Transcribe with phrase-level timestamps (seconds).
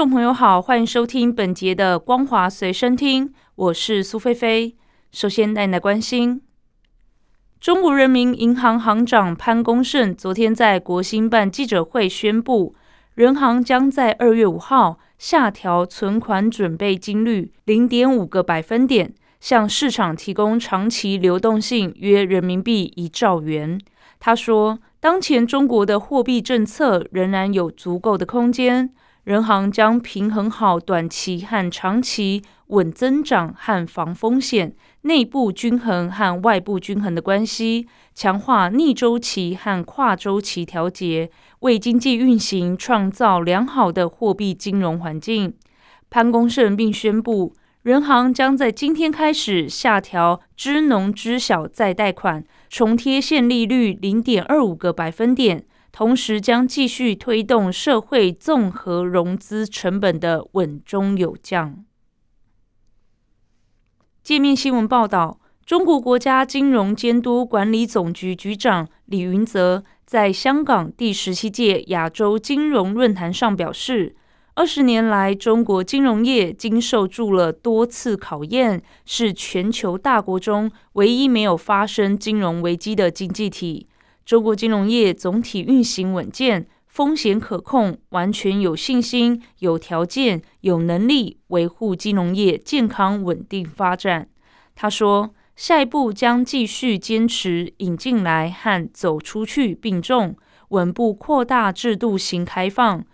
[0.00, 4.74] 众朋友好，欢迎收听本节的《光华随身听》，我是苏菲菲。
[5.12, 6.40] 首先带来关心，
[7.60, 12.74] 中国人民银行行长潘功胜昨天在国新办记者会宣布，
[13.14, 14.98] 人行将在二月五号。
[15.18, 23.78] 下调存款准备金率零点五个百分点，向市场提供长期流动性约人民币一兆元。
[24.18, 41.30] 他说，当前中国的货币政策仍然有足够的空间，人行将平衡好短期和长期稳增长和防风险、内部均衡和外部均衡的关系，强化逆周期和跨周期调节。
[41.60, 45.52] 为经济运行创造良好的货币金融环境，
[46.08, 61.84] 潘功胜并宣布，人行将在今天开始下调支农支小再贷款重贴现利率零点二五个百分点，同时将继续推动社会综合融资成本的稳中有降。
[64.22, 69.82] 界面新闻报道，中国国家金融监督管理总局局长李云泽。
[70.06, 74.16] 在香港第十七届亚洲金融论坛上表示，
[74.54, 83.86] 二十年来，中国金融业经受住了多次考验，是全球大国中唯一没有发生金融危机的经济体。
[84.24, 94.28] 中国金融业总体运行稳健，风险可控，完全有信心、有条件、有能力维护金融业健康稳定发展。
[94.74, 95.34] 他说。
[95.56, 100.34] 下一步将继续坚持引进来和走出去并重，
[100.68, 103.04] 稳步扩大制度型开放，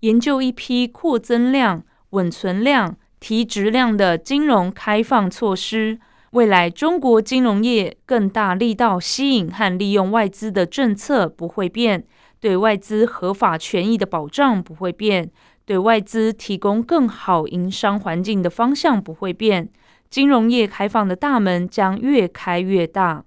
[0.00, 5.98] 研究一批扩增量、稳存量、提质量的金融开放措施。
[6.32, 12.04] 未来中国金融业更大力道吸引和利用外资的政策不会变，
[12.40, 15.30] 对外资合法权益的保障不会变，
[15.64, 19.68] 对外资提供更好营商环境的方向不会变。
[20.10, 23.24] 金融业开放的大门将越开越大，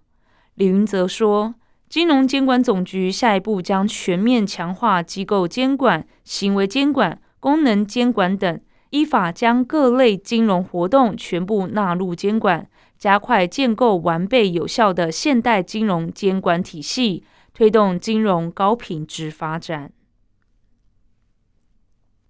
[0.55, 1.55] 李云泽说，
[1.89, 8.59] 金融监管总局下一步将全面强化机构监管、行为监管、功能监管等，
[8.91, 12.65] 依法将各类金融活动全部纳入监管，
[12.99, 17.23] 加快建构完备有效的现代金融监管体系，
[17.53, 19.91] 推动金融高品质发展。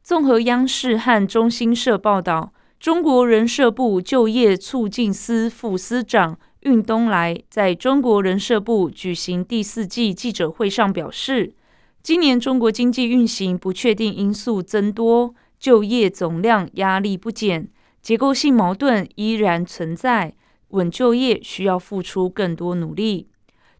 [0.03, 2.53] 综合央视和中新社报道。
[2.79, 11.55] 中国人社部就业促进司副司长运东来在中国人社部举行第四季记者会上表示，
[12.01, 17.67] 今年中国经济运行不确定因素增多，就业总量压力不减，
[18.01, 20.33] 结构性矛盾依然存在，
[20.69, 23.27] 稳就业需要付出更多努力。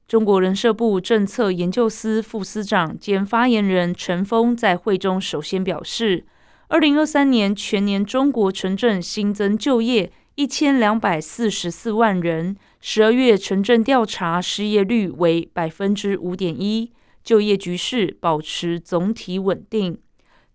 [0.07, 6.25] 中国人社部政策研究司副司长兼发言人陈峰在会中首先表示。
[6.71, 16.91] 二零二三年全年中国城镇新增就业一千两百四十四万人，十二月城镇调查失业率为百分之五点一，
[17.23, 19.97] 就业局势保持总体稳定。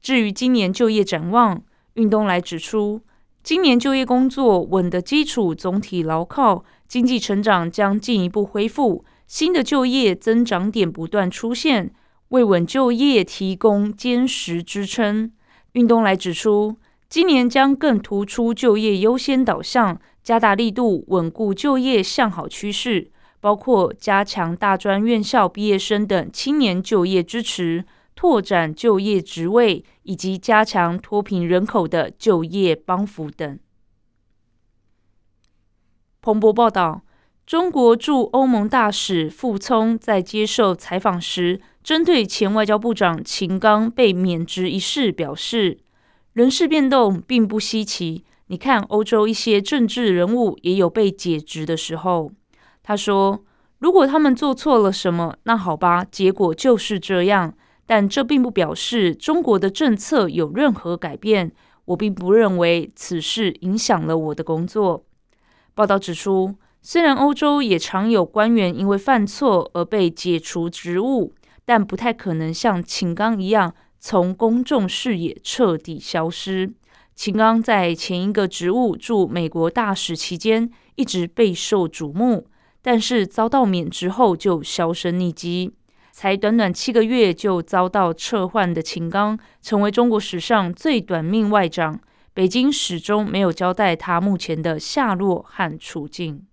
[0.00, 1.64] 至于今年就业展望，
[1.94, 3.00] 运东来指出，
[3.44, 11.92] 今年就业工作稳的基础总体牢靠，经济成长将进一步恢复，新的就业增长点不断出现，
[12.28, 15.30] 为稳就业提供坚实支撑。
[15.72, 16.78] 运动来指出，
[17.10, 23.10] 今年将更突出就业优先导向，加大力度稳固就业向好趋势，
[23.40, 27.84] 包括加强大专院校毕业生等青年就业支持，
[28.14, 33.58] 拓展就业职位，以及加强脱贫人口的就业帮扶等。
[36.20, 37.02] 彭博报道，
[37.44, 41.60] 中国驻欧盟大使傅聪在接受采访时。
[41.82, 45.76] 针对前外交部长秦刚被免职一事表示，
[46.32, 48.24] 人事变动并不稀奇。
[48.46, 52.32] 你看，欧洲一些政治人物也有被解职的时候。
[52.82, 53.44] 他说
[53.80, 57.54] ：“如果他们做错了什么，那好吧，结果就是这样。
[57.86, 61.52] 但这并不表示中国的政策有任何改变。
[61.86, 65.04] 我并不认为此事影响了我的工作。”
[65.74, 71.34] 报道指出，虽然欧洲也常有官员因为犯错而被解除职务。
[71.66, 76.74] 但不太可能像秦刚一样从公众视野彻底消失。
[77.14, 82.48] 秦刚在前一个职务驻美国大使期间一直备受瞩目，
[82.82, 85.72] 但是遭到免职后就销声匿迹。
[86.16, 91.98] 才短短七个月就遭到撤换的秦刚，成为中国史上最短命外长。
[92.32, 96.46] 北京始终没有交代他目前的下落和处境。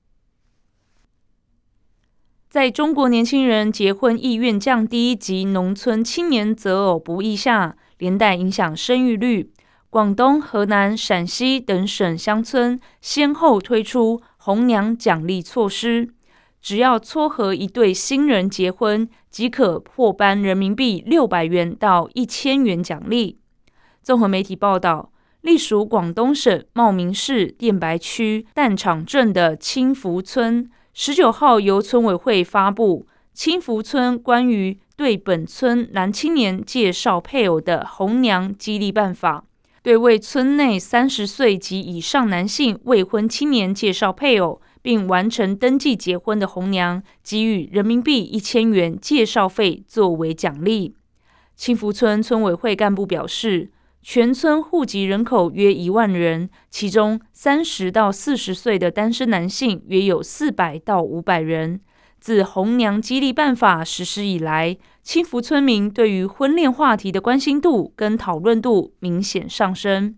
[2.50, 9.54] 在中国年轻人结婚意愿降低及农村青年择偶不易下，连带影响生育率，
[9.92, 16.16] 广东、河南、陕西等省乡村先后推出红娘奖励措施。
[16.62, 23.40] 只要撮合一对新人结婚，即可获颁人民币六百元到一千元奖励。
[24.04, 25.12] 综合媒体报道，
[25.42, 39.40] 隶属广东省茂名市电白区蛋厂镇的青福村，十九号由村委会发布《青福村关于对本村男青年介绍配偶的红娘激励办法》，
[39.82, 44.62] 对为村内三十岁及以上男性未婚青年介绍配偶。
[44.82, 50.96] 并完成登记结婚的红娘，给予人民币一千元介绍费作为奖励。
[51.56, 61.82] 青福村村委会干部表示，全村户籍人口约一万人，其中三十到四十岁的单身男性约有四百到五百人。
[62.20, 70.16] 自红娘激励办法实施以来，青福村民对于婚恋话题的关心度跟讨论度明显上升。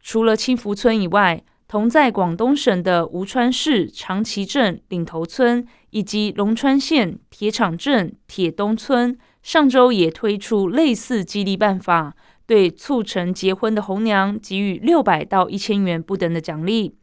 [0.00, 16.96] 除了青福村以外，同在广东省的吴川市长崎镇岭头村，以及龙川县铁厂镇铁东村，上周也推出类似激励办法，对促成结婚的红娘给予六百到一千元不等的奖励。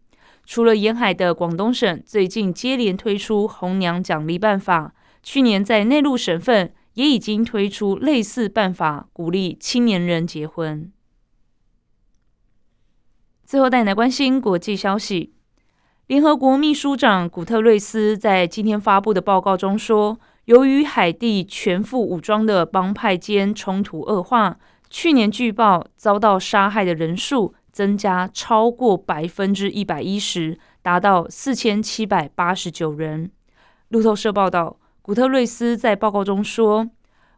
[0.46, 4.94] 除了沿海的广东省，最近接连推出红娘奖励办法，
[5.24, 10.92] 去年在内陆省份也已经推出类似办法，鼓励青年人结婚。
[13.48, 15.32] 最后带来关心国际消息。
[16.08, 24.58] 联合国秘书长古特瑞斯在今天发布的报告中说，由于海地全副武装的帮派间冲突恶化，
[24.90, 33.32] 去年据报遭到杀害的人数增加超过百分之一百一十，达到四千七百八十九人。
[33.88, 36.90] 路透社报道，古特瑞斯在报告中说：“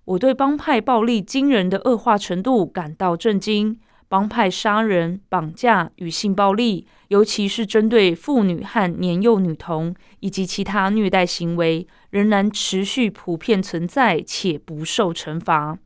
[0.06, 3.80] 我对帮派暴力惊人的恶化程度感到震惊。”
[4.10, 15.78] 帮派杀人、绑架与性暴力，尤其是针对妇女和年幼女童以及其他虐待行为，仍然持续普遍存在且不受惩罚。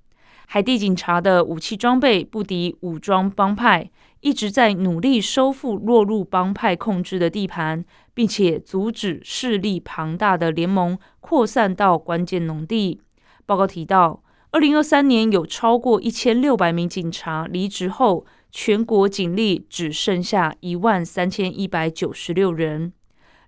[0.47, 3.91] 海地警察的武器装备不敌武装帮派，
[4.21, 7.83] 一直在努力收复落入帮派控制的地盘，
[8.13, 13.01] 并且阻止势力庞大的联盟扩散到关键农地。
[13.45, 14.21] 报告提到。
[14.53, 22.93] 二零二三年有超过一千六百名警察离职后，全国警力只剩下一万三千一百九十六人。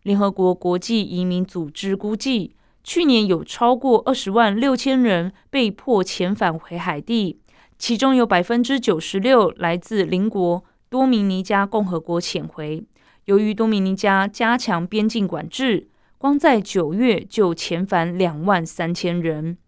[0.02, 7.40] 联合国国际移民组织估计，去年有超过二十万六千人被迫遣返回海地，
[7.78, 12.84] 其中有百分之九十六来自邻国多米尼加共和国遣回。
[13.26, 15.88] 由于多米尼加加强边境管制，
[16.18, 19.60] 光在九月就遣返两万三千人。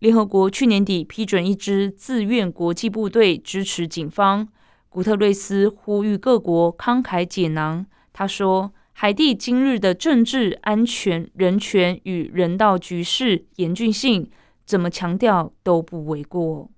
[0.00, 4.46] 联合国去年底批准一支自愿国际部队支持警方。
[4.88, 7.86] 古特瑞斯呼吁各国慷慨解囊。
[8.12, 14.30] 他说：“海地今日的政治、安全、人权与人道局势严峻性，
[14.66, 16.70] 怎么强调都不为过。”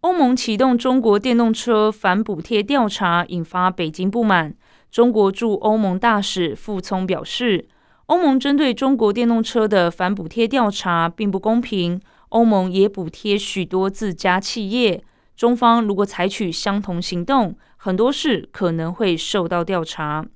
[0.00, 4.54] 欧盟启动中国电动车反补贴调查，引发北京不满。
[4.90, 7.68] 中国驻欧盟大使傅聪表示。
[8.06, 12.00] 欧盟针对中国电动车的反补贴调查并不公平。
[12.30, 15.04] 欧盟也补贴许多自家企业，
[15.36, 20.26] 中方如果采取相同行动，很多事可能会受到调查。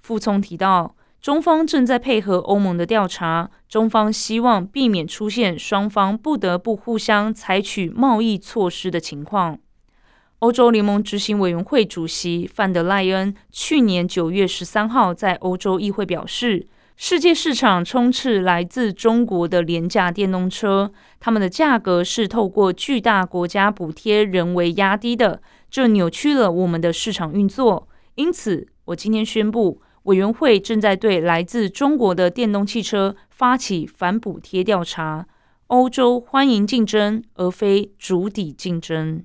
[0.00, 9.58] 傅聪提到，中方正在配合欧盟的调查，中方希望避免出现双方不得不互相采取贸易措施的情况。
[10.40, 16.66] 欧洲联盟执行委员会主席范德赖恩去年九月十三号在欧洲议会表示。
[16.96, 27.88] 世界市场充斥来自中国的廉价电动车，它们的价格是透过巨大国家补贴人为压低的，这扭曲了我们的市场运作。
[28.14, 35.26] 因此，我今天宣布，委员会正在对来自中国的电动汽车发起反补贴调查。
[35.66, 39.24] 欧洲欢迎竞争，而非逐底竞争。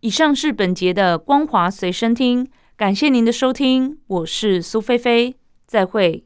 [0.00, 5.34] 以上是本节的光华随身听，感谢您的收听，我是苏菲菲。
[5.66, 6.25] 再会。